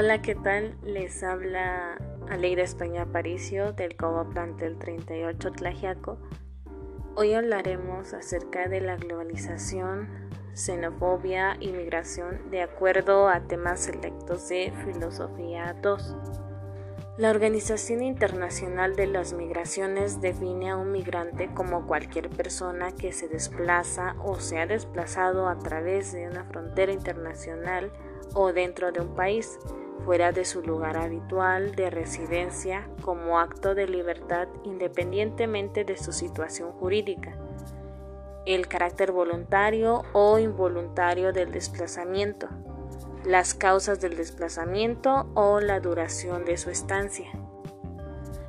[0.00, 0.76] Hola, ¿qué tal?
[0.84, 6.18] Les habla Aleida España Aparicio del Cobo Plantel 38 Tlajiaco.
[7.16, 10.08] Hoy hablaremos acerca de la globalización,
[10.54, 16.16] xenofobia y migración de acuerdo a temas selectos de Filosofía 2.
[17.16, 23.26] La Organización Internacional de las Migraciones define a un migrante como cualquier persona que se
[23.26, 27.90] desplaza o se ha desplazado a través de una frontera internacional
[28.34, 29.58] o dentro de un país,
[30.04, 36.72] fuera de su lugar habitual de residencia como acto de libertad independientemente de su situación
[36.72, 37.36] jurídica,
[38.46, 42.48] el carácter voluntario o involuntario del desplazamiento,
[43.24, 47.30] las causas del desplazamiento o la duración de su estancia.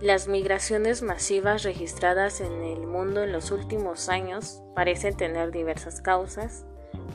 [0.00, 6.66] Las migraciones masivas registradas en el mundo en los últimos años parecen tener diversas causas.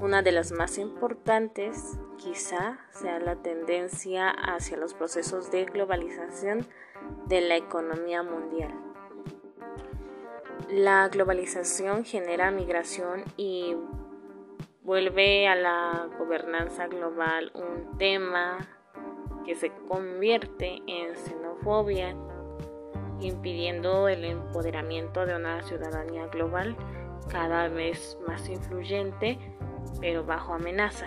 [0.00, 6.66] Una de las más importantes quizá sea la tendencia hacia los procesos de globalización
[7.26, 8.74] de la economía mundial.
[10.68, 13.76] La globalización genera migración y
[14.82, 18.58] vuelve a la gobernanza global un tema
[19.44, 22.16] que se convierte en xenofobia,
[23.20, 26.76] impidiendo el empoderamiento de una ciudadanía global
[27.30, 29.38] cada vez más influyente,
[30.00, 31.06] pero bajo amenaza.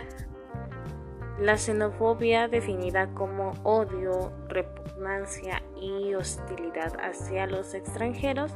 [1.40, 8.52] La xenofobia, definida como odio, repugnancia y hostilidad hacia los extranjeros,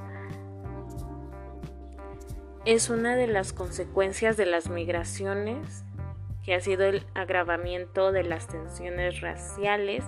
[2.66, 5.86] es una de las consecuencias de las migraciones,
[6.44, 10.04] que ha sido el agravamiento de las tensiones raciales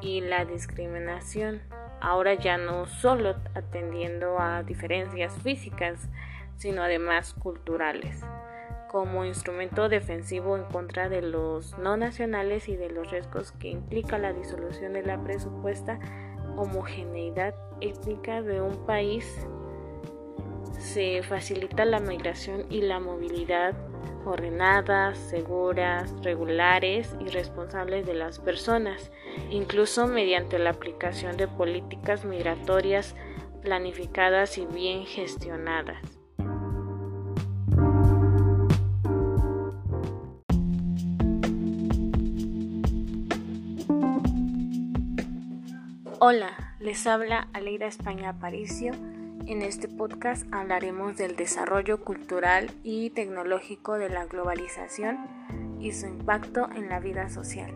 [0.00, 1.60] y la discriminación,
[2.00, 6.08] ahora ya no solo atendiendo a diferencias físicas,
[6.56, 8.24] sino además culturales,
[8.90, 14.18] como instrumento defensivo en contra de los no nacionales y de los riesgos que implica
[14.18, 16.00] la disolución de la presupuesta
[16.56, 19.46] homogeneidad étnica de un país
[20.80, 23.74] se facilita la migración y la movilidad
[24.24, 29.12] ordenadas, seguras, regulares y responsables de las personas,
[29.50, 33.14] incluso mediante la aplicación de políticas migratorias
[33.62, 36.19] planificadas y bien gestionadas.
[46.22, 48.92] Hola, les habla Aleida España Aparicio
[49.46, 55.16] en este podcast hablaremos del desarrollo cultural y tecnológico de la globalización
[55.80, 57.72] y su impacto en la vida social.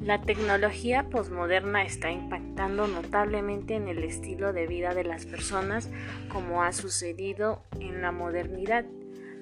[0.00, 5.90] La tecnología posmoderna está impactando notablemente en el estilo de vida de las personas
[6.32, 8.84] como ha sucedido en la modernidad.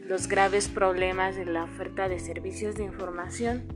[0.03, 3.69] Los graves problemas de la oferta de servicios de información,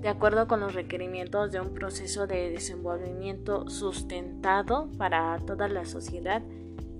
[0.00, 6.42] de acuerdo con los requerimientos de un proceso de desenvolvimiento sustentado para toda la sociedad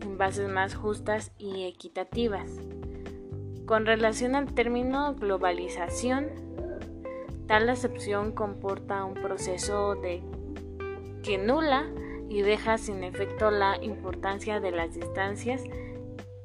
[0.00, 2.50] en bases más justas y equitativas.
[3.66, 6.28] Con relación al término globalización,
[7.46, 10.22] tal acepción comporta un proceso de
[11.22, 11.86] que nula
[12.28, 15.62] y deja sin efecto la importancia de las distancias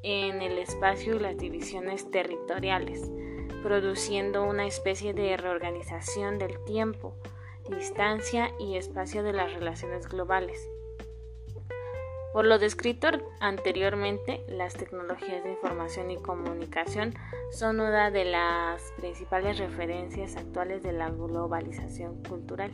[0.02, 3.10] en el espacio y las divisiones territoriales,
[3.64, 7.16] produciendo una especie de reorganización del tiempo,
[7.70, 10.68] distancia y espacio de las relaciones globales.
[12.34, 13.08] Por lo descrito
[13.40, 17.14] anteriormente, las tecnologías de información y comunicación
[17.52, 22.70] son una de las principales referencias actuales de la globalización cultural.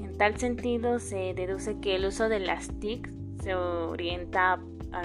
[0.00, 3.08] En tal sentido, se deduce que el uso de las TIC
[3.44, 4.54] se orienta
[4.90, 5.02] a,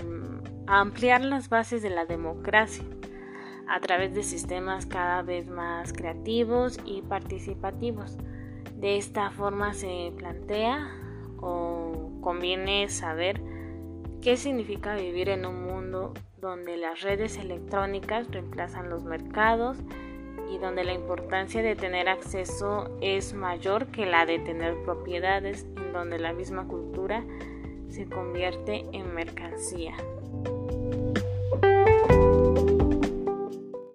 [0.66, 2.84] ampliar las bases de la democracia
[3.68, 8.18] a través de sistemas cada vez más creativos y participativos.
[8.76, 10.92] De esta forma se plantea
[11.40, 13.42] o conviene saber
[14.26, 16.12] ¿Qué significa vivir en un mundo
[16.42, 19.78] donde las redes electrónicas reemplazan los mercados
[20.52, 25.94] y donde la importancia de tener acceso es mayor que la de tener propiedades, en
[25.94, 27.24] donde la misma cultura
[27.90, 29.94] se convierte en mercancía?